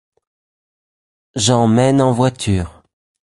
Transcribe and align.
J’en 1.35 1.67
mène 1.67 2.01
en 2.01 2.11
voiture 2.11 2.81